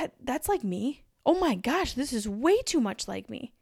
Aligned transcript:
that 0.00 0.12
that's 0.24 0.48
like 0.48 0.64
me. 0.64 1.02
Oh 1.26 1.38
my 1.38 1.54
gosh, 1.54 1.92
this 1.92 2.12
is 2.14 2.26
way 2.26 2.62
too 2.62 2.80
much 2.80 3.06
like 3.06 3.28
me. 3.28 3.52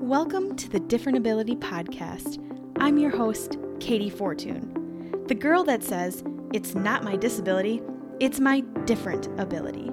Welcome 0.00 0.54
to 0.54 0.68
the 0.68 0.78
Different 0.78 1.18
Ability 1.18 1.56
Podcast. 1.56 2.38
I'm 2.78 2.96
your 2.96 3.10
host, 3.10 3.58
Katey 3.80 4.12
Fortun, 4.12 5.26
the 5.26 5.34
girl 5.34 5.64
that 5.64 5.82
says, 5.82 6.22
It's 6.52 6.76
not 6.76 7.02
my 7.02 7.16
disability, 7.16 7.82
it's 8.20 8.38
my 8.38 8.60
different 8.84 9.26
ability. 9.40 9.90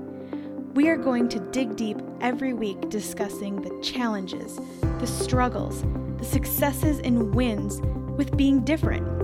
We 0.75 0.87
are 0.89 0.97
going 0.97 1.29
to 1.29 1.39
dig 1.39 1.75
deep 1.75 1.97
every 2.21 2.53
week 2.53 2.89
discussing 2.89 3.61
the 3.61 3.81
challenges, 3.81 4.59
the 4.99 5.07
struggles, 5.07 5.81
the 6.19 6.25
successes, 6.25 6.99
and 6.99 7.33
wins 7.33 7.81
with 8.17 8.37
being 8.37 8.63
different. 8.63 9.14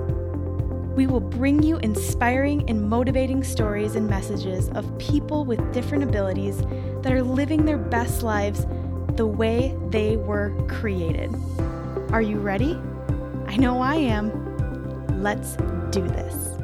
We 0.94 1.08
will 1.08 1.22
bring 1.22 1.64
you 1.64 1.78
inspiring 1.78 2.70
and 2.70 2.90
motivating 2.90 3.46
stories 3.46 3.96
and 3.96 4.10
messages 4.10 4.68
of 4.72 4.98
people 4.98 5.46
with 5.46 5.72
different 5.72 6.04
abilities 6.04 6.58
that 7.02 7.14
are 7.14 7.24
living 7.24 7.64
their 7.64 7.78
best 7.78 8.24
lives 8.24 8.66
the 9.16 9.26
way 9.26 9.74
they 9.90 10.18
were 10.18 10.52
created. 10.68 11.34
Are 12.12 12.22
you 12.22 12.40
ready? 12.40 12.78
I 13.48 13.56
know 13.56 13.80
I 13.80 13.96
am. 13.96 15.24
Let's 15.24 15.56
do 15.92 16.06
this. 16.10 16.58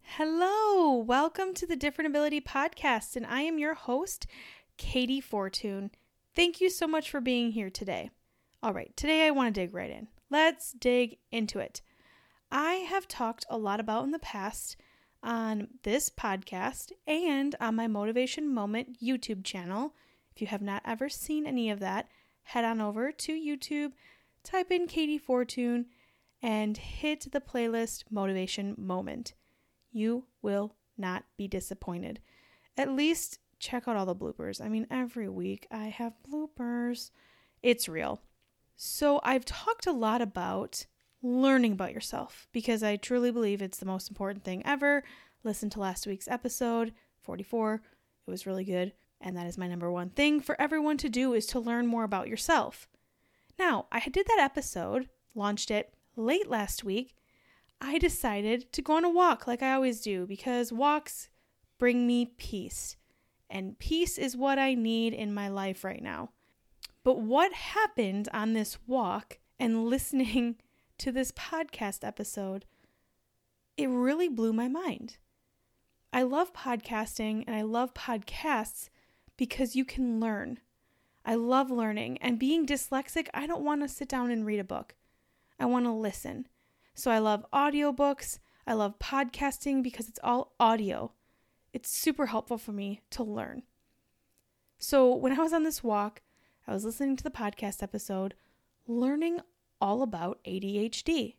Hello, 0.00 0.96
welcome 0.96 1.52
to 1.52 1.66
the 1.66 1.76
Different 1.76 2.08
Ability 2.08 2.40
Podcast, 2.40 3.14
and 3.14 3.26
I 3.26 3.42
am 3.42 3.58
your 3.58 3.74
host, 3.74 4.26
Katey 4.78 5.22
Fortun. 5.22 5.90
Thank 6.34 6.62
you 6.62 6.70
so 6.70 6.86
much 6.86 7.10
for 7.10 7.20
being 7.20 7.52
here 7.52 7.68
today. 7.68 8.08
All 8.62 8.72
right, 8.72 8.96
today 8.96 9.26
I 9.26 9.32
want 9.32 9.54
to 9.54 9.60
dig 9.60 9.74
right 9.74 9.90
in. 9.90 10.08
Let's 10.30 10.72
dig 10.72 11.18
into 11.30 11.58
it. 11.58 11.82
I 12.50 12.74
have 12.74 13.08
talked 13.08 13.44
a 13.50 13.58
lot 13.58 13.80
about 13.80 14.04
in 14.04 14.12
the 14.12 14.18
past 14.18 14.76
on 15.22 15.68
this 15.82 16.10
podcast 16.10 16.92
and 17.06 17.54
on 17.60 17.74
my 17.74 17.88
Motivation 17.88 18.52
Moment 18.52 18.98
YouTube 19.02 19.44
channel. 19.44 19.94
If 20.34 20.40
you 20.40 20.46
have 20.46 20.62
not 20.62 20.82
ever 20.84 21.08
seen 21.08 21.46
any 21.46 21.70
of 21.70 21.80
that, 21.80 22.08
head 22.42 22.64
on 22.64 22.80
over 22.80 23.10
to 23.10 23.32
YouTube, 23.32 23.92
type 24.44 24.70
in 24.70 24.86
Katey 24.86 25.20
Fortun, 25.20 25.86
and 26.42 26.76
hit 26.76 27.32
the 27.32 27.40
playlist 27.40 28.04
Motivation 28.10 28.74
Moment. 28.78 29.34
You 29.90 30.26
will 30.42 30.76
not 30.96 31.24
be 31.36 31.48
disappointed. 31.48 32.20
At 32.76 32.92
least 32.92 33.40
check 33.58 33.88
out 33.88 33.96
all 33.96 34.06
the 34.06 34.14
bloopers. 34.14 34.64
I 34.64 34.68
mean, 34.68 34.86
every 34.90 35.28
week 35.28 35.66
I 35.70 35.86
have 35.86 36.12
bloopers. 36.30 37.10
It's 37.62 37.88
real. 37.88 38.22
So, 38.76 39.20
I've 39.24 39.46
talked 39.46 39.86
a 39.86 39.92
lot 39.92 40.20
about 40.20 40.84
learning 41.22 41.72
about 41.72 41.92
yourself 41.92 42.46
because 42.52 42.82
I 42.82 42.96
truly 42.96 43.30
believe 43.30 43.62
it's 43.62 43.78
the 43.78 43.86
most 43.86 44.08
important 44.08 44.44
thing 44.44 44.62
ever. 44.64 45.02
Listen 45.44 45.70
to 45.70 45.80
last 45.80 46.06
week's 46.06 46.28
episode 46.28 46.92
44. 47.22 47.82
It 48.26 48.30
was 48.30 48.46
really 48.46 48.64
good, 48.64 48.92
and 49.20 49.36
that 49.36 49.46
is 49.46 49.58
my 49.58 49.68
number 49.68 49.90
one 49.90 50.10
thing 50.10 50.40
for 50.40 50.60
everyone 50.60 50.96
to 50.98 51.08
do 51.08 51.32
is 51.32 51.46
to 51.46 51.60
learn 51.60 51.86
more 51.86 52.04
about 52.04 52.28
yourself. 52.28 52.88
Now, 53.58 53.86
I 53.90 54.00
did 54.00 54.26
that 54.26 54.40
episode, 54.40 55.08
launched 55.34 55.70
it 55.70 55.94
late 56.16 56.48
last 56.48 56.84
week. 56.84 57.14
I 57.80 57.98
decided 57.98 58.72
to 58.72 58.82
go 58.82 58.96
on 58.96 59.04
a 59.04 59.10
walk 59.10 59.46
like 59.46 59.62
I 59.62 59.72
always 59.72 60.00
do 60.00 60.26
because 60.26 60.72
walks 60.72 61.28
bring 61.78 62.06
me 62.06 62.32
peace. 62.38 62.96
And 63.48 63.78
peace 63.78 64.18
is 64.18 64.36
what 64.36 64.58
I 64.58 64.74
need 64.74 65.12
in 65.12 65.32
my 65.32 65.48
life 65.48 65.84
right 65.84 66.02
now. 66.02 66.30
But 67.04 67.20
what 67.20 67.52
happened 67.52 68.28
on 68.32 68.52
this 68.52 68.78
walk 68.86 69.38
and 69.58 69.86
listening 69.88 70.56
to 70.98 71.12
this 71.12 71.32
podcast 71.32 72.06
episode, 72.06 72.64
it 73.76 73.88
really 73.88 74.28
blew 74.28 74.52
my 74.52 74.68
mind. 74.68 75.16
I 76.12 76.22
love 76.22 76.52
podcasting 76.52 77.44
and 77.46 77.54
I 77.54 77.62
love 77.62 77.94
podcasts 77.94 78.88
because 79.36 79.76
you 79.76 79.84
can 79.84 80.20
learn. 80.20 80.60
I 81.24 81.34
love 81.34 81.72
learning, 81.72 82.18
and 82.18 82.38
being 82.38 82.64
dyslexic, 82.64 83.26
I 83.34 83.48
don't 83.48 83.64
want 83.64 83.82
to 83.82 83.88
sit 83.88 84.08
down 84.08 84.30
and 84.30 84.46
read 84.46 84.60
a 84.60 84.64
book. 84.64 84.94
I 85.58 85.64
want 85.66 85.84
to 85.86 85.90
listen. 85.90 86.46
So 86.94 87.10
I 87.10 87.18
love 87.18 87.44
audiobooks. 87.52 88.38
I 88.64 88.74
love 88.74 89.00
podcasting 89.00 89.82
because 89.82 90.08
it's 90.08 90.20
all 90.22 90.54
audio. 90.60 91.12
It's 91.72 91.90
super 91.90 92.26
helpful 92.26 92.58
for 92.58 92.72
me 92.72 93.02
to 93.10 93.24
learn. 93.24 93.64
So 94.78 95.12
when 95.12 95.32
I 95.38 95.42
was 95.42 95.52
on 95.52 95.64
this 95.64 95.82
walk, 95.82 96.22
I 96.66 96.72
was 96.72 96.84
listening 96.84 97.16
to 97.16 97.24
the 97.24 97.30
podcast 97.30 97.82
episode, 97.82 98.34
learning 98.86 99.40
all 99.80 100.02
about 100.02 100.40
ADHD. 100.44 101.36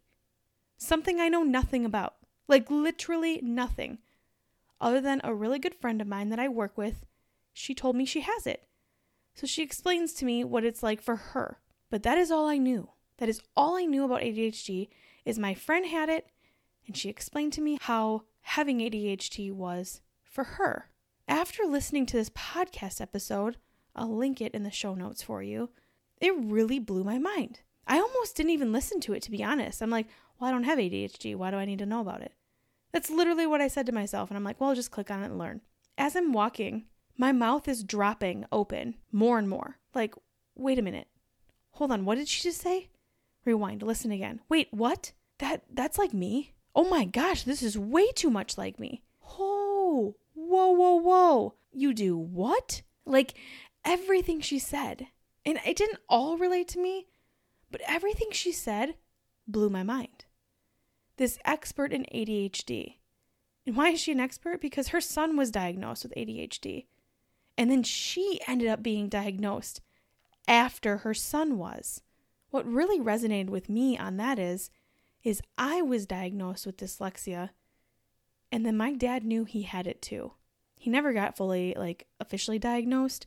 Something 0.78 1.20
I 1.20 1.30
know 1.30 1.44
nothing 1.44 1.86
about, 1.86 2.16
like 2.48 2.70
literally 2.70 3.40
nothing. 3.42 4.00
Other 4.80 5.02
than 5.02 5.22
a 5.24 5.34
really 5.34 5.60
good 5.60 5.76
friend 5.76 6.02
of 6.02 6.08
mine 6.08 6.30
that 6.30 6.40
I 6.40 6.48
work 6.48 6.78
with, 6.78 7.06
she 7.54 7.74
told 7.74 7.96
me 7.96 8.06
she 8.06 8.22
has 8.22 8.46
it. 8.46 8.68
So 9.34 9.48
she 9.48 9.64
explains 9.64 10.14
to 10.14 10.26
me 10.26 10.44
what 10.44 10.64
it's 10.64 10.84
like 10.84 11.02
for 11.02 11.16
her. 11.16 11.60
But 11.90 12.04
that 12.04 12.18
is 12.18 12.32
all 12.32 12.48
I 12.48 12.58
knew. 12.58 12.90
That 13.18 13.30
is 13.30 13.42
all 13.56 13.76
I 13.76 13.86
knew 13.86 14.04
about 14.04 14.22
ADHD 14.22 14.90
is 15.26 15.40
my 15.40 15.54
friend 15.54 15.86
had 15.86 16.10
it 16.10 16.30
and 16.86 16.96
she 16.96 17.10
explained 17.10 17.54
to 17.54 17.62
me 17.62 17.78
how 17.82 18.24
having 18.42 18.80
ADHD 18.80 19.52
was 19.52 20.02
for 20.24 20.44
her. 20.44 20.90
After 21.28 21.64
listening 21.64 22.06
to 22.08 22.18
this 22.18 22.30
podcast 22.30 23.02
episode, 23.02 23.58
I'll 23.96 24.16
link 24.16 24.40
it 24.40 24.54
in 24.54 24.64
the 24.64 24.72
show 24.72 24.96
notes 24.96 25.22
for 25.22 25.44
you. 25.44 25.72
It 26.22 26.34
really 26.38 26.80
blew 26.80 27.04
my 27.04 27.20
mind. 27.20 27.62
I 27.88 28.00
almost 28.00 28.36
didn't 28.36 28.52
even 28.52 28.72
listen 28.74 29.00
to 29.02 29.14
it, 29.14 29.24
to 29.24 29.32
be 29.32 29.44
honest. 29.44 29.82
I'm 29.82 29.90
like, 29.90 30.08
well, 30.40 30.50
I 30.50 30.52
don't 30.52 30.66
have 30.66 30.78
ADHD. 30.78 31.36
Why 31.36 31.52
do 31.52 31.58
I 31.58 31.66
need 31.66 31.80
to 31.80 31.86
know 31.86 32.02
about 32.02 32.22
it? 32.22 32.34
That's 32.92 33.10
literally 33.10 33.48
what 33.48 33.62
I 33.62 33.68
said 33.68 33.86
to 33.88 33.92
myself. 33.92 34.30
And 34.30 34.38
I'm 34.38 34.44
like, 34.44 34.60
well, 34.60 34.70
I'll 34.70 34.76
just 34.76 34.92
click 34.92 35.10
on 35.10 35.24
it 35.24 35.28
and 35.28 35.38
learn. 35.38 35.62
As 35.98 36.16
I'm 36.16 36.34
walking, 36.34 36.86
my 37.18 37.32
mouth 37.32 37.68
is 37.68 37.84
dropping 37.84 38.46
open 38.52 38.96
more 39.12 39.40
and 39.40 39.50
more. 39.50 39.78
Like, 39.96 40.14
wait 40.56 40.80
a 40.80 40.84
minute. 40.84 41.08
Hold 41.72 41.92
on. 41.92 42.06
What 42.06 42.18
did 42.18 42.28
she 42.28 42.44
just 42.44 42.62
say? 42.62 42.90
Rewind. 43.46 43.82
Listen 43.82 44.12
again. 44.12 44.42
Wait, 44.50 44.68
what? 44.72 45.14
That 45.40 45.64
that's 45.72 45.98
like 45.98 46.14
me. 46.14 46.54
Oh 46.76 46.88
my 46.88 47.06
gosh, 47.06 47.44
this 47.44 47.64
is 47.64 47.78
way 47.78 48.12
too 48.12 48.30
much 48.30 48.58
like 48.58 48.80
me. 48.80 49.02
Oh, 49.40 50.16
whoa, 50.34 50.72
whoa, 50.72 50.96
whoa. 50.96 51.54
You 51.72 51.94
do 51.94 52.18
what? 52.18 52.82
Like 53.06 53.34
everything 53.86 54.42
she 54.42 54.60
said. 54.60 55.08
And 55.46 55.60
it 55.66 55.78
didn't 55.78 56.00
all 56.10 56.38
relate 56.38 56.68
to 56.70 56.80
me, 56.80 57.08
but 57.72 57.82
everything 57.88 58.30
she 58.32 58.52
said 58.52 58.96
blew 59.48 59.70
my 59.70 59.84
mind. 59.84 60.26
This 61.18 61.40
expert 61.46 61.92
in 61.92 62.06
ADHD. 62.14 62.96
And 63.66 63.76
why 63.76 63.90
is 63.90 64.00
she 64.00 64.12
an 64.12 64.20
expert? 64.20 64.62
Because 64.62 64.90
her 64.90 65.02
son 65.02 65.36
was 65.36 65.52
diagnosed 65.52 66.04
with 66.04 66.14
ADHD. 66.16 66.86
And 67.58 67.72
then 67.72 67.84
she 67.84 68.40
ended 68.48 68.68
up 68.68 68.84
being 68.84 69.10
diagnosed 69.10 69.82
after 70.48 70.98
her 70.98 71.14
son 71.14 71.58
was. 71.58 72.02
What 72.50 72.72
really 72.72 73.00
resonated 73.00 73.50
with 73.50 73.70
me 73.70 73.98
on 73.98 74.18
that 74.18 74.40
is 74.40 74.70
is 75.24 75.42
I 75.58 75.82
was 75.82 76.06
diagnosed 76.06 76.66
with 76.66 76.78
dyslexia 76.78 77.50
and 78.52 78.66
then 78.66 78.78
my 78.78 78.94
dad 78.94 79.26
knew 79.26 79.46
he 79.46 79.64
had 79.64 79.88
it 79.88 80.02
too. 80.02 80.34
He 80.80 80.90
never 80.90 81.14
got 81.14 81.36
fully 81.36 81.74
like 81.78 82.08
officially 82.20 82.60
diagnosed, 82.60 83.26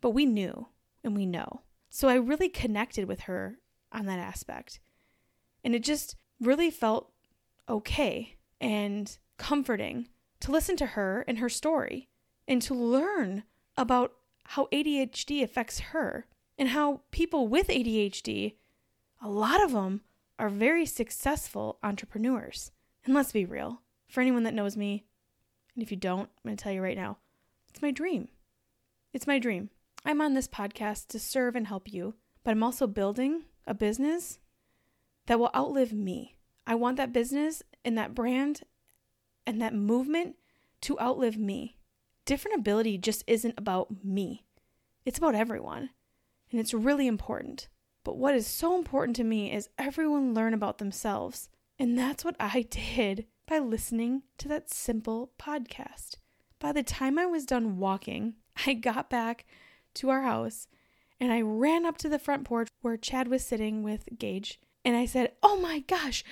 but 0.00 0.10
we 0.10 0.26
knew 0.26 0.68
and 1.02 1.16
we 1.16 1.26
know. 1.26 1.62
So 1.88 2.08
I 2.08 2.14
really 2.14 2.48
connected 2.48 3.08
with 3.08 3.20
her 3.20 3.58
on 3.92 4.06
that 4.06 4.18
aspect. 4.18 4.80
And 5.64 5.74
it 5.74 5.82
just 5.82 6.16
really 6.40 6.70
felt 6.70 7.10
okay 7.68 8.36
and 8.60 9.16
comforting 9.36 10.08
to 10.40 10.50
listen 10.50 10.76
to 10.76 10.86
her 10.86 11.24
and 11.28 11.38
her 11.38 11.48
story 11.48 12.08
and 12.48 12.60
to 12.62 12.74
learn 12.74 13.44
about 13.76 14.12
how 14.44 14.68
ADHD 14.72 15.42
affects 15.42 15.78
her 15.78 16.26
and 16.58 16.70
how 16.70 17.02
people 17.10 17.48
with 17.48 17.68
ADHD, 17.68 18.54
a 19.22 19.28
lot 19.28 19.62
of 19.62 19.72
them 19.72 20.02
are 20.38 20.48
very 20.48 20.86
successful 20.86 21.78
entrepreneurs. 21.82 22.72
And 23.04 23.14
let's 23.14 23.32
be 23.32 23.44
real, 23.44 23.82
for 24.08 24.20
anyone 24.20 24.42
that 24.42 24.54
knows 24.54 24.76
me, 24.76 25.04
and 25.74 25.82
if 25.82 25.90
you 25.90 25.96
don't, 25.96 26.28
I'm 26.28 26.48
going 26.48 26.56
to 26.56 26.62
tell 26.62 26.72
you 26.72 26.82
right 26.82 26.96
now, 26.96 27.18
it's 27.68 27.82
my 27.82 27.90
dream. 27.90 28.28
It's 29.12 29.26
my 29.26 29.38
dream. 29.38 29.70
I'm 30.04 30.20
on 30.20 30.34
this 30.34 30.48
podcast 30.48 31.08
to 31.08 31.18
serve 31.18 31.54
and 31.54 31.66
help 31.66 31.92
you, 31.92 32.14
but 32.42 32.50
I'm 32.50 32.62
also 32.62 32.86
building 32.86 33.44
a 33.66 33.74
business 33.74 34.38
that 35.26 35.38
will 35.38 35.50
outlive 35.54 35.92
me. 35.92 36.36
I 36.66 36.74
want 36.74 36.96
that 36.96 37.12
business 37.12 37.62
and 37.84 37.96
that 37.96 38.14
brand 38.14 38.62
and 39.46 39.60
that 39.60 39.74
movement 39.74 40.36
to 40.82 40.98
outlive 41.00 41.36
me. 41.36 41.76
Different 42.24 42.58
ability 42.58 42.98
just 42.98 43.24
isn't 43.26 43.54
about 43.56 44.04
me, 44.04 44.44
it's 45.04 45.18
about 45.18 45.34
everyone. 45.34 45.90
And 46.50 46.58
it's 46.58 46.74
really 46.74 47.06
important. 47.06 47.68
But 48.02 48.16
what 48.16 48.34
is 48.34 48.46
so 48.46 48.76
important 48.76 49.14
to 49.16 49.24
me 49.24 49.52
is 49.52 49.68
everyone 49.78 50.34
learn 50.34 50.52
about 50.52 50.78
themselves. 50.78 51.48
And 51.78 51.96
that's 51.96 52.24
what 52.24 52.34
I 52.40 52.62
did 52.70 53.26
by 53.46 53.58
listening 53.58 54.22
to 54.38 54.48
that 54.48 54.68
simple 54.68 55.30
podcast. 55.38 56.16
By 56.58 56.72
the 56.72 56.82
time 56.82 57.18
I 57.18 57.26
was 57.26 57.46
done 57.46 57.78
walking, 57.78 58.34
I 58.66 58.74
got 58.74 59.10
back 59.10 59.46
to 59.94 60.10
our 60.10 60.22
house 60.22 60.66
and 61.20 61.32
I 61.32 61.42
ran 61.42 61.86
up 61.86 61.98
to 61.98 62.08
the 62.08 62.18
front 62.18 62.44
porch 62.44 62.68
where 62.80 62.96
Chad 62.96 63.28
was 63.28 63.44
sitting 63.44 63.82
with 63.82 64.08
Gage. 64.18 64.58
And 64.84 64.96
I 64.96 65.04
said, 65.04 65.32
Oh 65.42 65.60
my 65.60 65.80
gosh, 65.80 66.24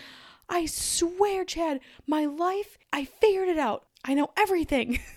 I 0.49 0.67
swear, 0.67 1.45
Chad, 1.45 1.81
my 2.07 2.25
life, 2.25 2.79
I 2.93 3.05
figured 3.05 3.49
it 3.49 3.59
out. 3.59 3.85
I 4.05 4.15
know 4.15 4.31
everything. 4.37 5.01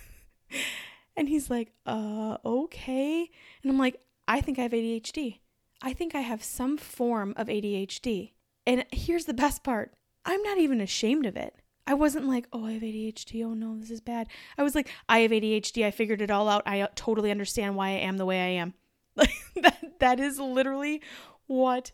And 1.16 1.28
he's 1.28 1.50
like, 1.50 1.72
uh, 1.86 2.38
okay. 2.44 3.30
And 3.62 3.70
I'm 3.70 3.78
like, 3.78 4.00
I 4.26 4.40
think 4.40 4.58
I 4.58 4.62
have 4.62 4.72
ADHD. 4.72 5.38
I 5.82 5.92
think 5.92 6.14
I 6.14 6.20
have 6.20 6.42
some 6.42 6.76
form 6.76 7.34
of 7.36 7.48
ADHD. 7.48 8.32
And 8.66 8.84
here's 8.92 9.24
the 9.24 9.34
best 9.34 9.64
part 9.64 9.92
I'm 10.24 10.42
not 10.42 10.58
even 10.58 10.80
ashamed 10.80 11.26
of 11.26 11.36
it. 11.36 11.54
I 11.86 11.94
wasn't 11.94 12.28
like, 12.28 12.46
oh, 12.52 12.66
I 12.66 12.72
have 12.72 12.82
ADHD. 12.82 13.44
Oh 13.44 13.54
no, 13.54 13.76
this 13.78 13.90
is 13.90 14.00
bad. 14.00 14.28
I 14.56 14.62
was 14.62 14.74
like, 14.74 14.88
I 15.08 15.20
have 15.20 15.32
ADHD. 15.32 15.84
I 15.84 15.90
figured 15.90 16.22
it 16.22 16.30
all 16.30 16.48
out. 16.48 16.62
I 16.64 16.86
totally 16.94 17.30
understand 17.30 17.76
why 17.76 17.88
I 17.88 17.92
am 17.92 18.16
the 18.18 18.26
way 18.26 18.40
I 18.40 18.60
am. 18.60 18.74
Like 19.14 19.30
that 19.62 20.00
that 20.00 20.20
is 20.20 20.38
literally 20.38 21.02
what 21.46 21.92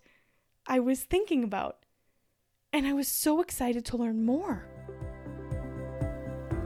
I 0.66 0.80
was 0.80 1.00
thinking 1.00 1.44
about. 1.44 1.78
And 2.72 2.86
I 2.86 2.92
was 2.92 3.08
so 3.08 3.40
excited 3.40 3.84
to 3.86 3.96
learn 3.96 4.24
more. 4.24 4.66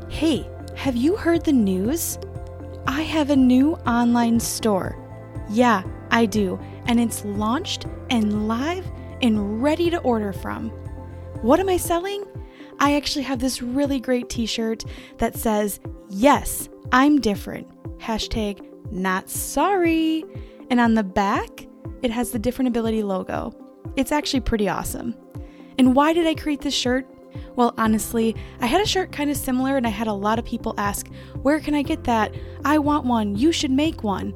Hey, 0.08 0.48
have 0.76 0.96
you 0.96 1.16
heard 1.16 1.44
the 1.44 1.52
news? 1.52 2.18
I 2.86 3.02
have 3.02 3.30
a 3.30 3.36
new 3.36 3.74
online 3.86 4.40
store. 4.40 4.98
Yeah, 5.48 5.84
I 6.10 6.26
do. 6.26 6.58
And 6.86 6.98
it's 6.98 7.24
launched 7.24 7.86
and 8.10 8.48
live 8.48 8.90
and 9.22 9.62
ready 9.62 9.88
to 9.90 10.00
order 10.00 10.32
from. 10.32 10.70
What 11.42 11.60
am 11.60 11.68
I 11.68 11.76
selling? 11.76 12.24
I 12.80 12.96
actually 12.96 13.22
have 13.22 13.38
this 13.38 13.62
really 13.62 14.00
great 14.00 14.28
t 14.28 14.44
shirt 14.46 14.84
that 15.18 15.36
says, 15.36 15.80
Yes, 16.08 16.68
I'm 16.90 17.20
different. 17.20 17.68
Hashtag 17.98 18.66
not 18.92 19.28
sorry. 19.28 20.24
And 20.70 20.80
on 20.80 20.94
the 20.94 21.02
back, 21.02 21.66
it 22.02 22.10
has 22.10 22.30
the 22.30 22.38
Different 22.38 22.68
Ability 22.68 23.02
logo. 23.02 23.52
It's 23.96 24.12
actually 24.12 24.40
pretty 24.40 24.68
awesome. 24.68 25.14
And 25.78 25.96
why 25.96 26.12
did 26.12 26.26
I 26.26 26.34
create 26.34 26.60
this 26.60 26.74
shirt? 26.74 27.06
Well, 27.56 27.74
honestly, 27.78 28.36
I 28.60 28.66
had 28.66 28.80
a 28.80 28.86
shirt 28.86 29.10
kind 29.12 29.30
of 29.30 29.36
similar 29.36 29.76
and 29.76 29.86
I 29.86 29.90
had 29.90 30.06
a 30.06 30.12
lot 30.12 30.38
of 30.38 30.44
people 30.44 30.74
ask, 30.76 31.08
Where 31.42 31.60
can 31.60 31.74
I 31.74 31.82
get 31.82 32.04
that? 32.04 32.34
I 32.64 32.78
want 32.78 33.06
one. 33.06 33.36
You 33.36 33.52
should 33.52 33.70
make 33.70 34.02
one. 34.02 34.34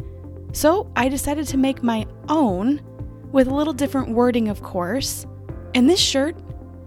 So 0.53 0.91
I 0.97 1.09
decided 1.09 1.47
to 1.49 1.59
make 1.59 1.83
my 1.83 2.07
own 2.29 2.81
with 3.33 3.49
a 3.49 3.55
little 3.55 3.75
different 3.75 4.09
wording, 4.11 4.49
of 4.49 4.63
course. 4.63 5.27
And 5.75 5.89
this 5.89 6.01
shirt, 6.01 6.37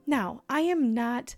Now, 0.07 0.43
I 0.49 0.61
am 0.61 0.93
not 0.93 1.35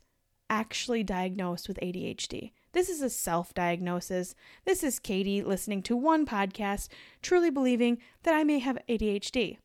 actually 0.51 1.01
diagnosed 1.01 1.67
with 1.69 1.79
ADHD. 1.79 2.51
This 2.73 2.89
is 2.89 3.01
a 3.01 3.09
self 3.09 3.53
diagnosis. 3.53 4.35
This 4.65 4.83
is 4.83 4.99
Katey 4.99 5.43
listening 5.43 5.81
to 5.83 5.95
one 5.95 6.25
podcast, 6.25 6.89
truly 7.21 7.49
believing 7.49 7.97
that 8.23 8.35
I 8.35 8.43
may 8.43 8.59
have 8.59 8.77
ADHD. 8.87 9.57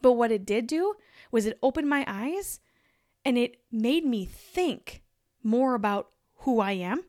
But 0.00 0.12
what 0.12 0.32
it 0.32 0.44
did 0.46 0.66
do 0.66 0.94
was 1.30 1.46
it 1.46 1.58
opened 1.62 1.88
my 1.88 2.04
eyes 2.08 2.60
and 3.24 3.38
it 3.38 3.58
made 3.70 4.04
me 4.04 4.24
think 4.24 5.02
more 5.42 5.74
about 5.74 6.10
who 6.38 6.60
I 6.60 6.72
am, 6.72 7.04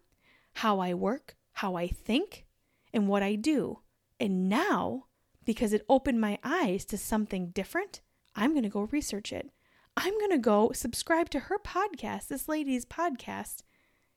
how 0.53 0.79
I 0.79 0.93
work, 0.93 1.35
how 1.53 1.75
I 1.75 1.87
think, 1.87 2.45
and 2.93 3.07
what 3.07 3.23
I 3.23 3.35
do. 3.35 3.79
And 4.19 4.49
now, 4.49 5.05
because 5.45 5.73
it 5.73 5.85
opened 5.89 6.21
my 6.21 6.39
eyes 6.43 6.85
to 6.85 6.97
something 6.97 7.47
different, 7.47 8.01
I'm 8.35 8.51
going 8.51 8.63
to 8.63 8.69
go 8.69 8.89
research 8.91 9.31
it. 9.31 9.49
I'm 9.97 10.17
going 10.19 10.31
to 10.31 10.37
go 10.37 10.71
subscribe 10.73 11.29
to 11.31 11.41
her 11.41 11.57
podcast, 11.57 12.27
this 12.27 12.49
lady's 12.49 12.85
podcast. 12.85 13.63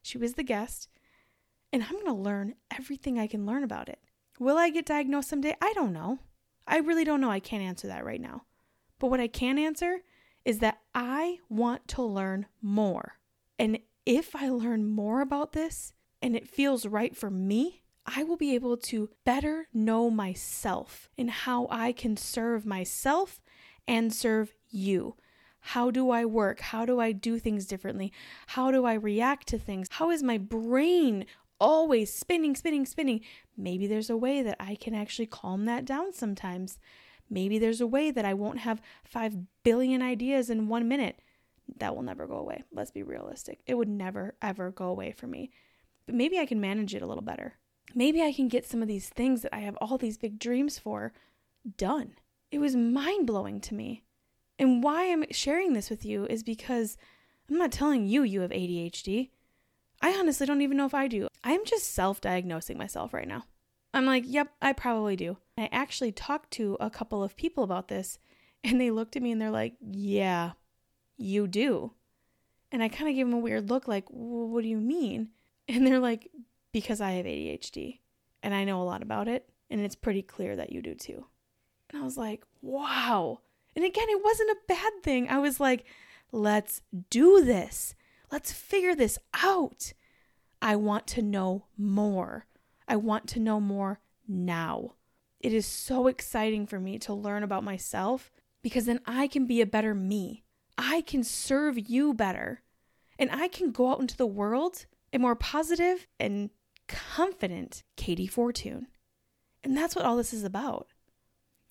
She 0.03 0.19
was 0.19 0.35
the 0.35 0.43
guest. 0.43 0.89
And 1.73 1.83
I'm 1.83 1.93
going 1.93 2.07
to 2.07 2.13
learn 2.13 2.55
everything 2.77 3.19
I 3.19 3.27
can 3.27 3.47
learn 3.47 3.63
about 3.63 3.89
it. 3.89 4.01
Will 4.41 4.57
I 4.57 4.71
get 4.71 4.87
diagnosed 4.87 5.29
someday? 5.29 5.55
I 5.61 5.73
don't 5.75 5.93
know. 5.93 6.19
I 6.67 6.79
really 6.79 7.05
don't 7.05 7.21
know. 7.21 7.31
I 7.31 7.41
can't 7.41 7.63
answer 7.63 7.87
that 7.89 8.05
right 8.05 8.21
now. 8.21 8.45
But 8.99 9.09
what 9.09 9.21
I 9.21 9.29
can 9.29 9.59
answer 9.59 9.99
is 10.45 10.59
that 10.61 10.79
I 10.95 11.39
want 11.49 11.87
to 11.89 12.03
learn 12.03 12.47
more. 12.63 13.19
And 13.59 13.79
if 14.07 14.35
I 14.35 14.49
learn 14.49 14.87
more 14.87 15.21
about 15.21 15.53
this 15.53 15.93
and 16.23 16.35
it 16.35 16.49
feels 16.49 16.87
right 16.87 17.17
for 17.17 17.31
me, 17.31 17.83
I 18.07 18.23
will 18.23 18.37
be 18.37 18.55
able 18.55 18.77
to 18.79 19.11
better 19.25 19.69
know 19.75 20.11
myself 20.11 21.11
and 21.19 21.31
how 21.31 21.67
I 21.71 21.93
can 21.93 22.17
serve 22.17 22.65
myself 22.65 23.41
and 23.87 24.15
serve 24.15 24.55
you. 24.71 25.17
How 25.61 25.91
do 25.91 26.11
I 26.11 26.25
work? 26.25 26.61
How 26.61 26.85
do 26.87 27.01
I 27.01 27.13
do 27.13 27.39
things 27.39 27.67
differently? 27.67 28.13
How 28.49 28.71
do 28.71 28.85
I 28.85 28.95
react 28.95 29.49
to 29.49 29.59
things? 29.59 29.89
How 29.91 30.11
is 30.11 30.23
my 30.23 30.39
brain 30.39 31.27
always 31.61 32.13
spinning, 32.13 32.55
spinning, 32.55 32.87
spinning? 32.87 33.21
Maybe 33.57 33.87
there's 33.87 34.11
a 34.11 34.17
way 34.17 34.43
that 34.43 34.57
I 34.61 34.77
can 34.77 34.95
actually 34.95 35.27
calm 35.27 35.65
that 35.67 35.85
down 35.85 36.13
sometimes. 36.13 36.79
Maybe 37.31 37.59
there's 37.59 37.81
a 37.81 37.87
way 37.87 38.11
that 38.11 38.25
I 38.25 38.35
won't 38.35 38.61
have 38.61 38.81
5 39.05 39.37
billion 39.63 40.01
ideas 40.01 40.49
in 40.49 40.69
one 40.69 40.89
minute. 40.89 41.21
That 41.77 41.95
will 41.95 42.03
never 42.03 42.27
go 42.27 42.37
away. 42.37 42.65
Let's 42.73 42.91
be 42.91 43.03
realistic. 43.03 43.61
It 43.67 43.75
would 43.75 43.89
never, 43.89 44.35
ever 44.41 44.71
go 44.71 44.87
away 44.87 45.13
for 45.13 45.27
me. 45.27 45.51
But 46.07 46.15
maybe 46.15 46.39
I 46.39 46.47
can 46.47 46.61
manage 46.61 46.95
it 46.95 47.03
a 47.03 47.07
little 47.07 47.23
better. 47.23 47.59
Maybe 47.95 48.23
I 48.23 48.33
can 48.33 48.49
get 48.49 48.67
some 48.67 48.81
of 48.81 48.89
these 48.89 49.09
things 49.09 49.43
that 49.43 49.55
I 49.55 49.61
have 49.61 49.77
all 49.77 49.99
these 49.99 50.17
big 50.17 50.39
dreams 50.39 50.79
for 50.79 51.13
done. 51.77 52.15
It 52.51 52.59
was 52.59 52.75
mind 52.75 53.27
blowing 53.27 53.61
to 53.63 53.75
me. 53.75 54.05
And 54.59 54.83
why 54.83 55.11
I'm 55.11 55.25
sharing 55.31 55.73
this 55.73 55.91
with 55.91 56.05
you 56.05 56.27
is 56.27 56.43
because 56.43 56.97
I'm 57.49 57.59
not 57.59 57.73
telling 57.73 58.07
you 58.07 58.23
you 58.23 58.41
have 58.41 58.51
ADHD. 58.51 59.31
I 60.01 60.11
honestly 60.19 60.47
don't 60.47 60.63
even 60.63 60.77
know 60.77 60.87
if 60.87 60.95
I 60.95 61.09
do. 61.09 61.29
I'm 61.45 61.65
just 61.65 61.93
self 61.95 62.21
diagnosing 62.21 62.79
myself 62.79 63.13
right 63.13 63.29
now. 63.29 63.45
I'm 63.95 64.07
like, 64.07 64.25
yep, 64.27 64.49
I 64.61 64.73
probably 64.73 65.17
do. 65.17 65.39
I 65.57 65.69
actually 65.73 66.13
talked 66.13 66.51
to 66.53 66.77
a 66.79 66.91
couple 66.91 67.23
of 67.23 67.37
people 67.37 67.65
about 67.65 67.89
this, 67.89 68.19
and 68.63 68.81
they 68.81 68.91
looked 68.91 69.17
at 69.17 69.23
me 69.23 69.33
and 69.33 69.41
they're 69.41 69.51
like, 69.51 69.75
yeah, 69.81 70.53
you 71.17 71.47
do. 71.47 71.93
And 72.71 72.83
I 72.83 72.89
kind 72.89 73.09
of 73.09 73.17
gave 73.17 73.27
them 73.27 73.35
a 73.35 73.39
weird 73.39 73.71
look, 73.71 73.89
like, 73.89 74.05
well, 74.11 74.49
what 74.49 74.63
do 74.63 74.69
you 74.69 74.79
mean? 74.79 75.31
And 75.71 75.87
they're 75.87 75.99
like, 75.99 76.31
because 76.73 77.01
I 77.01 77.13
have 77.13 77.27
ADHD 77.27 77.99
and 78.43 78.55
I 78.55 78.65
know 78.65 78.81
a 78.81 78.85
lot 78.85 79.03
about 79.03 79.29
it, 79.29 79.49
and 79.69 79.83
it's 79.83 79.95
pretty 79.95 80.23
clear 80.23 80.57
that 80.57 80.73
you 80.73 80.81
do 80.81 80.95
too. 80.95 81.27
And 81.91 82.01
I 82.01 82.05
was 82.05 82.17
like, 82.17 82.45
wow. 82.63 83.41
And 83.79 83.85
again, 83.85 84.09
it 84.09 84.25
wasn't 84.25 84.51
a 84.51 84.57
bad 84.67 84.93
thing. 85.05 85.29
I 85.29 85.39
was 85.39 85.61
like, 85.61 85.85
let's 86.33 86.83
do 87.11 87.45
this. 87.45 87.95
Let's 88.29 88.51
figure 88.51 88.97
this 88.97 89.21
out. 89.41 89.93
I 90.61 90.75
want 90.75 91.07
to 91.07 91.23
know 91.23 91.67
more. 91.77 92.47
I 92.89 92.97
want 92.97 93.29
to 93.29 93.39
know 93.39 93.61
more 93.61 94.01
now. 94.27 94.95
It 95.39 95.53
is 95.53 95.65
so 95.65 96.09
exciting 96.09 96.67
for 96.67 96.81
me 96.81 96.99
to 96.99 97.15
learn 97.15 97.45
about 97.45 97.63
myself 97.63 98.33
because 98.63 98.87
then 98.87 98.99
I 99.07 99.29
can 99.29 99.47
be 99.47 99.61
a 99.61 99.65
better 99.65 99.95
me. 99.95 100.43
I 100.77 101.03
can 101.03 101.23
serve 101.23 101.79
you 101.79 102.13
better. 102.13 102.63
And 103.17 103.31
I 103.31 103.47
can 103.47 103.71
go 103.71 103.93
out 103.93 104.01
into 104.01 104.17
the 104.17 104.27
world 104.27 104.87
a 105.13 105.21
more 105.21 105.37
positive 105.37 106.09
and 106.19 106.51
confident 106.89 107.85
Katey 107.97 108.29
Fortun. 108.29 108.87
And 109.63 109.77
that's 109.77 109.95
what 109.95 110.05
all 110.05 110.17
this 110.17 110.35
is 110.35 110.43
about. 110.43 110.89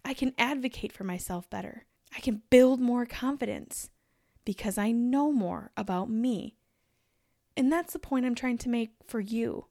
I 0.06 0.14
can 0.14 0.34
advocate 0.38 0.94
for 0.94 1.04
myself 1.04 1.50
better. 1.50 1.87
I 2.16 2.20
can 2.20 2.42
build 2.50 2.80
more 2.80 3.06
confidence 3.06 3.90
because 4.46 4.78
I 4.78 4.92
know 4.92 5.32
more 5.32 5.72
about 5.76 6.10
me. 6.10 6.56
And 7.56 7.72
that's 7.72 7.94
the 7.94 8.00
point 8.00 8.26
I'm 8.26 8.36
trying 8.36 8.58
to 8.60 8.70
make 8.70 8.92
for 9.06 9.20
you. 9.20 9.66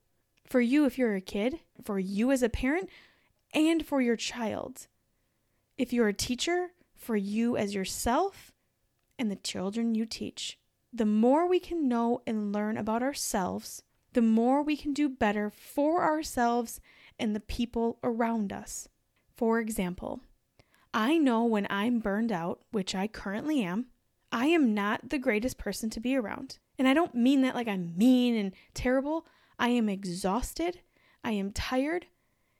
For 0.46 0.60
you, 0.60 0.84
if 0.84 0.98
you're 0.98 1.14
a 1.14 1.20
kid, 1.20 1.60
for 1.82 1.98
you 1.98 2.30
as 2.30 2.42
a 2.42 2.48
parent, 2.48 2.88
and 3.52 3.86
for 3.86 4.00
your 4.00 4.16
child. 4.16 4.86
If 5.78 5.92
you're 5.92 6.08
a 6.08 6.14
teacher, 6.14 6.70
for 6.96 7.16
you 7.16 7.56
as 7.56 7.74
yourself 7.74 8.52
and 9.18 9.30
the 9.30 9.36
children 9.36 9.94
you 9.94 10.04
teach. 10.06 10.58
The 10.92 11.06
more 11.06 11.48
we 11.48 11.60
can 11.60 11.88
know 11.88 12.22
and 12.26 12.52
learn 12.52 12.76
about 12.76 13.02
ourselves, 13.02 13.82
the 14.12 14.22
more 14.22 14.62
we 14.62 14.76
can 14.76 14.92
do 14.92 15.08
better 15.08 15.50
for 15.50 16.02
ourselves 16.02 16.80
and 17.18 17.34
the 17.34 17.40
people 17.40 17.98
around 18.02 18.52
us. 18.52 18.88
For 19.36 19.60
example, 19.60 20.20
I 20.96 21.18
know 21.18 21.44
when 21.44 21.66
I'm 21.68 21.98
burned 21.98 22.32
out, 22.32 22.60
which 22.70 22.94
I 22.94 23.06
currently 23.06 23.62
am, 23.62 23.88
I 24.32 24.46
am 24.46 24.72
not 24.72 25.10
the 25.10 25.18
greatest 25.18 25.58
person 25.58 25.90
to 25.90 26.00
be 26.00 26.16
around. 26.16 26.58
And 26.78 26.88
I 26.88 26.94
don't 26.94 27.14
mean 27.14 27.42
that 27.42 27.54
like 27.54 27.68
I'm 27.68 27.92
mean 27.98 28.34
and 28.34 28.52
terrible. 28.72 29.26
I 29.58 29.68
am 29.68 29.90
exhausted, 29.90 30.80
I 31.22 31.32
am 31.32 31.52
tired, 31.52 32.06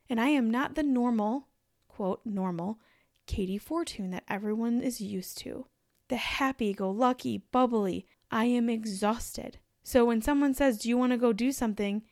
and 0.07 0.21
I 0.21 0.29
am 0.29 0.51
not 0.51 0.75
the 0.75 0.83
normal, 0.83 1.47
quote, 1.87 2.21
normal 2.25 2.79
Katey 3.27 3.59
Fortun 3.59 4.11
that 4.11 4.23
everyone 4.29 4.83
is 4.83 5.01
used 5.01 5.39
to. 5.39 5.65
The 6.07 6.17
happy 6.17 6.73
go 6.73 6.91
lucky, 6.91 7.39
bubbly. 7.51 8.05
I 8.29 8.45
am 8.45 8.69
exhausted. 8.69 9.57
So 9.83 10.05
when 10.05 10.21
someone 10.21 10.53
says, 10.53 10.77
Do 10.77 10.89
you 10.89 10.97
want 10.97 11.11
to 11.11 11.17
go 11.17 11.33
do 11.33 11.51
something? 11.51 12.03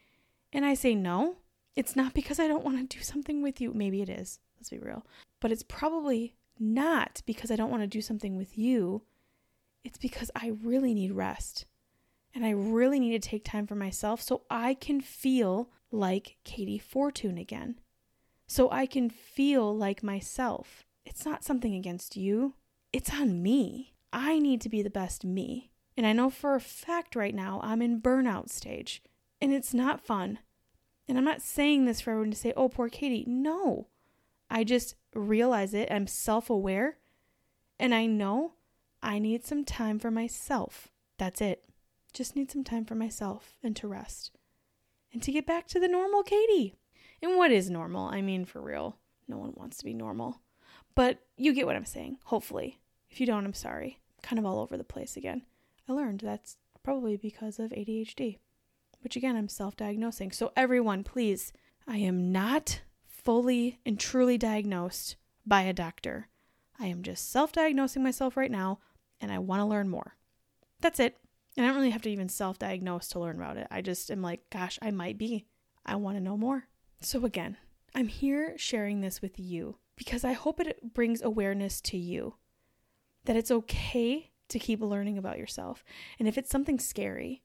And 0.51 0.65
I 0.65 0.73
say 0.73 0.95
no, 0.95 1.35
it's 1.75 1.95
not 1.95 2.15
because 2.15 2.39
I 2.39 2.47
don't 2.47 2.65
want 2.65 2.89
to 2.89 2.97
do 2.97 3.03
something 3.03 3.43
with 3.43 3.61
you. 3.61 3.75
Maybe 3.75 4.01
it 4.01 4.09
is, 4.09 4.39
let's 4.65 4.81
be 4.81 4.87
real. 4.87 5.05
But 5.41 5.51
it's 5.51 5.63
probably 5.63 6.35
not 6.59 7.21
because 7.25 7.51
I 7.51 7.55
don't 7.55 7.69
want 7.69 7.83
to 7.83 7.87
do 7.87 8.01
something 8.01 8.35
with 8.35 8.57
you. 8.57 9.03
It's 9.83 9.97
because 9.97 10.31
I 10.35 10.53
really 10.63 10.93
need 10.93 11.11
rest. 11.11 11.65
And 12.33 12.45
I 12.45 12.49
really 12.49 12.99
need 12.99 13.21
to 13.21 13.29
take 13.29 13.45
time 13.45 13.67
for 13.67 13.75
myself 13.75 14.21
so 14.21 14.41
I 14.49 14.73
can 14.73 15.01
feel 15.01 15.69
like 15.91 16.37
Katey 16.45 16.81
Fortun 16.81 17.39
again. 17.39 17.79
So 18.47 18.69
I 18.71 18.85
can 18.85 19.09
feel 19.09 19.75
like 19.75 20.03
myself. 20.03 20.83
It's 21.05 21.25
not 21.25 21.43
something 21.43 21.75
against 21.75 22.17
you, 22.17 22.55
it's 22.91 23.13
on 23.13 23.43
me. 23.43 23.93
I 24.11 24.39
need 24.39 24.61
to 24.61 24.69
be 24.69 24.81
the 24.81 24.89
best 24.89 25.23
me. 25.23 25.71
And 25.97 26.05
I 26.07 26.13
know 26.13 26.29
for 26.29 26.55
a 26.55 26.61
fact 26.61 27.15
right 27.15 27.35
now 27.35 27.59
I'm 27.63 27.81
in 27.81 28.01
burnout 28.01 28.49
stage. 28.49 29.03
And 29.39 29.53
it's 29.53 29.73
not 29.73 30.01
fun. 30.01 30.39
And 31.07 31.17
I'm 31.17 31.25
not 31.25 31.41
saying 31.41 31.85
this 31.85 32.01
for 32.01 32.11
everyone 32.11 32.31
to 32.31 32.37
say, 32.37 32.53
oh, 32.57 32.69
poor 32.69 32.89
Katey. 32.89 33.27
No. 33.27 33.87
I 34.49 34.63
just 34.63 34.95
realize 35.13 35.73
it. 35.73 35.91
I'm 35.91 36.07
self 36.07 36.49
aware. 36.49 36.97
And 37.79 37.93
I 37.93 38.05
know 38.05 38.53
I 39.03 39.19
need 39.19 39.45
some 39.45 39.65
time 39.65 39.99
for 39.99 40.11
myself. 40.11 40.89
That's 41.17 41.41
it. 41.41 41.65
Just 42.13 42.35
need 42.35 42.49
some 42.49 42.63
time 42.63 42.85
for 42.85 42.95
myself 42.95 43.57
and 43.61 43.75
to 43.75 43.87
rest 43.87 44.31
and 45.11 45.21
to 45.23 45.31
get 45.31 45.45
back 45.45 45.67
to 45.67 45.79
the 45.79 45.87
normal 45.87 46.23
Katey. 46.23 46.73
And 47.21 47.37
what 47.37 47.51
is 47.51 47.69
normal? 47.69 48.07
I 48.07 48.21
mean, 48.21 48.45
for 48.45 48.61
real, 48.61 48.97
no 49.27 49.37
one 49.37 49.53
wants 49.55 49.77
to 49.77 49.85
be 49.85 49.93
normal. 49.93 50.41
But 50.93 51.19
you 51.37 51.53
get 51.53 51.65
what 51.65 51.75
I'm 51.75 51.85
saying, 51.85 52.17
hopefully. 52.25 52.79
If 53.09 53.19
you 53.19 53.25
don't, 53.25 53.45
I'm 53.45 53.53
sorry. 53.53 53.99
Kind 54.21 54.39
of 54.39 54.45
all 54.45 54.59
over 54.59 54.77
the 54.77 54.83
place 54.83 55.17
again. 55.17 55.43
I 55.87 55.93
learned 55.93 56.19
that's 56.19 56.57
probably 56.83 57.15
because 57.17 57.59
of 57.59 57.71
ADHD, 57.71 58.39
which 59.01 59.15
again, 59.15 59.35
I'm 59.35 59.49
self 59.49 59.75
diagnosing. 59.75 60.31
So, 60.31 60.51
everyone, 60.55 61.03
please, 61.03 61.53
I 61.87 61.97
am 61.97 62.31
not 62.31 62.81
fully 63.25 63.79
and 63.85 63.99
truly 63.99 64.37
diagnosed 64.37 65.17
by 65.45 65.63
a 65.63 65.73
doctor. 65.73 66.29
I 66.79 66.87
am 66.87 67.03
just 67.03 67.29
self 67.29 67.51
diagnosing 67.51 68.03
myself 68.03 68.37
right 68.37 68.51
now, 68.51 68.79
and 69.19 69.31
I 69.31 69.39
want 69.39 69.61
to 69.61 69.65
learn 69.65 69.89
more. 69.89 70.15
That's 70.81 70.99
it. 70.99 71.17
And 71.57 71.65
I 71.65 71.69
don't 71.69 71.77
really 71.77 71.91
have 71.91 72.01
to 72.03 72.09
even 72.09 72.29
self 72.29 72.59
diagnose 72.59 73.07
to 73.09 73.19
learn 73.19 73.37
about 73.37 73.57
it. 73.57 73.67
I 73.71 73.81
just 73.81 74.11
am 74.11 74.21
like, 74.21 74.41
gosh, 74.49 74.77
I 74.81 74.91
might 74.91 75.17
be. 75.17 75.45
I 75.85 75.95
want 75.95 76.17
to 76.17 76.23
know 76.23 76.37
more. 76.37 76.67
So, 77.01 77.25
again, 77.25 77.57
I'm 77.93 78.07
here 78.07 78.55
sharing 78.57 79.01
this 79.01 79.21
with 79.21 79.39
you 79.39 79.77
because 79.95 80.23
I 80.23 80.33
hope 80.33 80.59
it 80.59 80.93
brings 80.93 81.21
awareness 81.21 81.81
to 81.81 81.97
you 81.97 82.35
that 83.25 83.35
it's 83.35 83.51
okay 83.51 84.31
to 84.49 84.59
keep 84.59 84.81
learning 84.81 85.17
about 85.17 85.39
yourself. 85.39 85.83
And 86.19 86.27
if 86.27 86.37
it's 86.37 86.49
something 86.49 86.79
scary, 86.79 87.43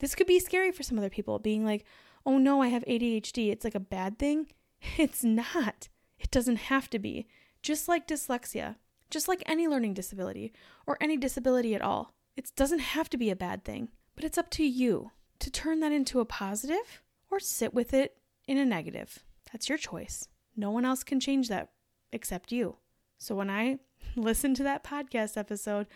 this 0.00 0.14
could 0.14 0.26
be 0.26 0.40
scary 0.40 0.72
for 0.72 0.82
some 0.82 0.98
other 0.98 1.10
people, 1.10 1.38
being 1.38 1.64
like, 1.64 1.84
oh 2.26 2.38
no, 2.38 2.62
I 2.62 2.68
have 2.68 2.84
ADHD. 2.84 3.50
It's 3.50 3.64
like 3.64 3.74
a 3.74 3.80
bad 3.80 4.18
thing. 4.18 4.48
It's 4.98 5.24
not. 5.24 5.88
It 6.18 6.30
doesn't 6.30 6.56
have 6.56 6.88
to 6.90 6.98
be. 6.98 7.26
Just 7.62 7.88
like 7.88 8.06
dyslexia, 8.06 8.76
just 9.10 9.28
like 9.28 9.42
any 9.46 9.66
learning 9.66 9.94
disability 9.94 10.52
or 10.86 10.98
any 11.00 11.16
disability 11.16 11.74
at 11.74 11.82
all. 11.82 12.14
It 12.36 12.52
doesn't 12.56 12.80
have 12.80 13.08
to 13.10 13.16
be 13.16 13.30
a 13.30 13.36
bad 13.36 13.64
thing, 13.64 13.88
but 14.14 14.24
it's 14.24 14.38
up 14.38 14.50
to 14.50 14.64
you 14.64 15.12
to 15.38 15.50
turn 15.50 15.80
that 15.80 15.92
into 15.92 16.20
a 16.20 16.24
positive 16.24 17.02
or 17.30 17.40
sit 17.40 17.72
with 17.72 17.94
it 17.94 18.16
in 18.46 18.58
a 18.58 18.64
negative. 18.64 19.24
That's 19.52 19.68
your 19.68 19.78
choice. 19.78 20.28
No 20.56 20.70
one 20.70 20.84
else 20.84 21.02
can 21.02 21.20
change 21.20 21.48
that 21.48 21.70
except 22.12 22.52
you. 22.52 22.76
So 23.18 23.34
when 23.34 23.50
I 23.50 23.78
listened 24.16 24.56
to 24.56 24.62
that 24.64 24.84
podcast 24.84 25.36
episode, 25.36 25.86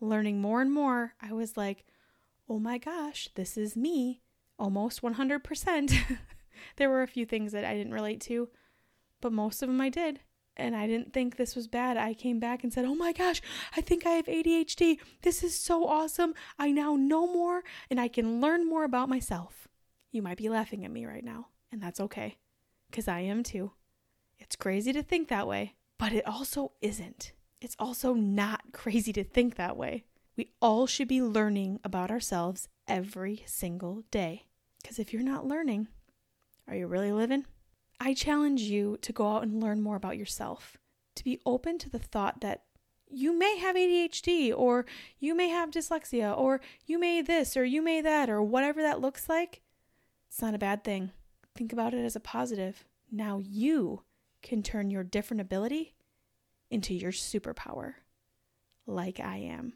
learning 0.00 0.40
more 0.40 0.60
and 0.60 0.72
more, 0.72 1.14
I 1.20 1.32
was 1.32 1.56
like, 1.56 1.84
oh 2.48 2.58
my 2.58 2.78
gosh, 2.78 3.28
this 3.34 3.56
is 3.56 3.76
me 3.76 4.22
almost 4.58 5.02
100%. 5.02 5.98
there 6.76 6.90
were 6.90 7.02
a 7.02 7.08
few 7.08 7.26
things 7.26 7.52
that 7.52 7.64
I 7.64 7.74
didn't 7.74 7.94
relate 7.94 8.20
to, 8.22 8.48
but 9.20 9.32
most 9.32 9.62
of 9.62 9.68
them 9.68 9.80
I 9.80 9.88
did. 9.88 10.20
And 10.56 10.74
I 10.74 10.88
didn't 10.88 11.12
think 11.12 11.36
this 11.36 11.54
was 11.54 11.68
bad. 11.68 11.96
I 11.96 12.14
came 12.14 12.40
back 12.40 12.64
and 12.64 12.72
said, 12.72 12.84
Oh 12.84 12.94
my 12.94 13.12
gosh, 13.12 13.40
I 13.76 13.80
think 13.80 14.04
I 14.04 14.10
have 14.10 14.26
ADHD. 14.26 14.98
This 15.22 15.44
is 15.44 15.58
so 15.58 15.86
awesome. 15.86 16.34
I 16.58 16.72
now 16.72 16.96
know 16.96 17.32
more 17.32 17.62
and 17.90 18.00
I 18.00 18.08
can 18.08 18.40
learn 18.40 18.68
more 18.68 18.82
about 18.82 19.08
myself. 19.08 19.68
You 20.10 20.22
might 20.22 20.38
be 20.38 20.48
laughing 20.48 20.84
at 20.84 20.90
me 20.90 21.06
right 21.06 21.24
now, 21.24 21.48
and 21.70 21.82
that's 21.82 22.00
okay, 22.00 22.38
because 22.90 23.08
I 23.08 23.20
am 23.20 23.42
too. 23.42 23.72
It's 24.38 24.56
crazy 24.56 24.92
to 24.92 25.02
think 25.02 25.28
that 25.28 25.46
way, 25.46 25.76
but 25.98 26.12
it 26.12 26.26
also 26.26 26.72
isn't. 26.80 27.32
It's 27.60 27.76
also 27.78 28.14
not 28.14 28.62
crazy 28.72 29.12
to 29.12 29.24
think 29.24 29.56
that 29.56 29.76
way. 29.76 30.04
We 30.36 30.52
all 30.62 30.86
should 30.86 31.08
be 31.08 31.20
learning 31.20 31.80
about 31.82 32.10
ourselves 32.10 32.68
every 32.86 33.42
single 33.46 34.04
day. 34.10 34.46
Because 34.80 34.98
if 34.98 35.12
you're 35.12 35.22
not 35.22 35.46
learning, 35.46 35.88
are 36.68 36.76
you 36.76 36.86
really 36.86 37.12
living? 37.12 37.46
I 38.00 38.14
challenge 38.14 38.60
you 38.62 38.98
to 39.02 39.12
go 39.12 39.26
out 39.26 39.42
and 39.42 39.60
learn 39.60 39.80
more 39.80 39.96
about 39.96 40.18
yourself, 40.18 40.76
to 41.16 41.24
be 41.24 41.40
open 41.44 41.78
to 41.78 41.90
the 41.90 41.98
thought 41.98 42.40
that 42.42 42.62
you 43.10 43.36
may 43.36 43.56
have 43.58 43.74
ADHD, 43.74 44.52
or 44.54 44.84
you 45.18 45.34
may 45.34 45.48
have 45.48 45.70
dyslexia, 45.70 46.36
or 46.36 46.60
you 46.84 46.98
may 46.98 47.22
this, 47.22 47.56
or 47.56 47.64
you 47.64 47.80
may 47.80 48.00
that, 48.02 48.28
or 48.28 48.42
whatever 48.42 48.82
that 48.82 49.00
looks 49.00 49.28
like. 49.28 49.62
It's 50.28 50.42
not 50.42 50.54
a 50.54 50.58
bad 50.58 50.84
thing. 50.84 51.10
Think 51.56 51.72
about 51.72 51.94
it 51.94 52.04
as 52.04 52.14
a 52.14 52.20
positive. 52.20 52.84
Now 53.10 53.40
you 53.42 54.02
can 54.42 54.62
turn 54.62 54.90
your 54.90 55.02
different 55.02 55.40
ability 55.40 55.94
into 56.70 56.94
your 56.94 57.12
superpower, 57.12 57.94
like 58.86 59.18
I 59.20 59.38
am. 59.38 59.72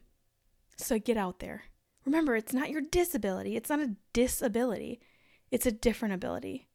So 0.77 0.99
get 0.99 1.17
out 1.17 1.39
there. 1.39 1.65
Remember, 2.05 2.37
it's 2.37 2.53
not 2.53 2.71
your 2.71 2.83
disability, 2.83 3.57
it's 3.57 3.71
not 3.71 3.81
a 3.81 3.95
disability, 4.13 5.01
it's 5.51 5.67
a 5.67 5.73
different 5.73 6.15
ability. 6.15 6.69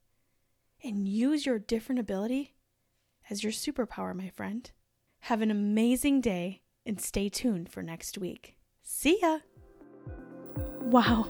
And 0.83 1.07
use 1.07 1.45
your 1.45 1.59
different 1.59 1.99
ability 1.99 2.55
as 3.29 3.43
your 3.43 3.51
superpower, 3.51 4.15
my 4.15 4.29
friend. 4.29 4.69
Have 5.21 5.41
an 5.41 5.51
amazing 5.51 6.21
day 6.21 6.61
and 6.85 7.01
stay 7.01 7.29
tuned 7.29 7.69
for 7.69 7.81
next 7.81 8.17
week. 8.17 8.55
See 8.83 9.19
ya! 9.21 9.39
Wow, 10.81 11.27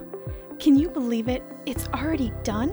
can 0.60 0.78
you 0.78 0.90
believe 0.90 1.28
it? 1.28 1.44
It's 1.66 1.88
already 1.90 2.32
done? 2.44 2.72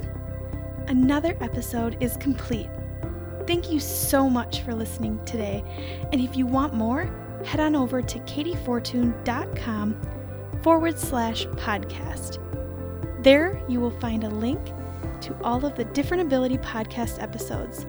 Another 0.89 1.37
episode 1.41 1.97
is 2.03 2.17
complete. 2.19 2.69
Thank 3.47 3.71
you 3.71 3.81
so 3.81 4.29
much 4.29 4.61
for 4.61 4.75
listening 4.75 5.23
today. 5.25 5.63
And 6.13 6.21
if 6.21 6.37
you 6.37 6.47
want 6.47 6.75
more, 6.75 7.11
head 7.45 7.61
on 7.61 7.75
over 7.75 8.03
to 8.03 8.19
kateyfortun.com 8.21 10.01
forward 10.63 10.99
slash 10.99 11.47
podcast. 11.47 12.39
There 13.23 13.63
you 13.69 13.81
will 13.81 13.99
find 14.01 14.25
a 14.25 14.29
link 14.29 14.61
to 15.25 15.35
all 15.43 15.65
of 15.65 15.75
the 15.75 15.85
Different 15.87 16.23
Ability 16.23 16.59
podcast 16.59 17.23
episodes, 17.23 17.87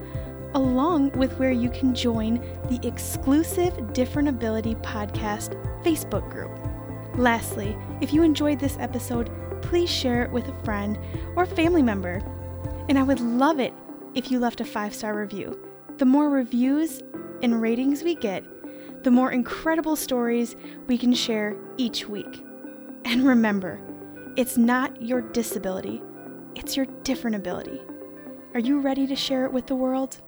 along 0.53 1.11
with 1.11 1.37
where 1.37 1.51
you 1.51 1.69
can 1.69 1.93
join 1.93 2.39
the 2.69 2.79
exclusive 2.87 3.93
Different 3.93 4.29
Ability 4.29 4.75
podcast 4.75 5.53
Facebook 5.83 6.29
group. 6.31 6.51
Lastly, 7.17 7.77
if 7.99 8.13
you 8.13 8.23
enjoyed 8.23 8.59
this 8.59 8.77
episode, 8.79 9.29
please 9.61 9.89
share 9.89 10.23
it 10.23 10.31
with 10.31 10.47
a 10.47 10.63
friend 10.63 10.97
or 11.35 11.45
family 11.45 11.81
member. 11.81 12.21
And 12.87 12.97
I 12.97 13.03
would 13.03 13.19
love 13.19 13.59
it 13.59 13.73
if 14.13 14.31
you 14.31 14.39
left 14.39 14.61
a 14.61 14.65
five 14.65 14.95
star 14.95 15.13
review. 15.13 15.59
The 15.97 16.05
more 16.05 16.29
reviews 16.29 17.01
and 17.41 17.61
ratings 17.61 18.03
we 18.03 18.15
get, 18.15 18.43
the 19.03 19.11
more 19.11 19.31
incredible 19.31 19.95
stories 19.95 20.55
we 20.87 20.97
can 20.97 21.13
share 21.13 21.57
each 21.77 22.07
week. 22.07 22.43
And 23.03 23.25
remember, 23.25 23.79
it's 24.35 24.57
not 24.57 25.01
your 25.01 25.21
disability, 25.21 26.01
it's 26.55 26.77
your 26.77 26.85
different 27.03 27.35
ability. 27.35 27.81
Are 28.53 28.59
you 28.59 28.79
ready 28.79 29.05
to 29.07 29.15
share 29.15 29.45
it 29.45 29.51
with 29.51 29.67
the 29.67 29.75
world? 29.75 30.21